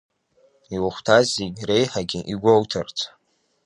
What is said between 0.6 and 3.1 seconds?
Иухәҭаз зегь реиҳагьы игәоуҭарц.